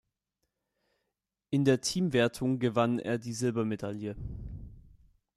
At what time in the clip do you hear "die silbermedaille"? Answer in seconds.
3.19-4.15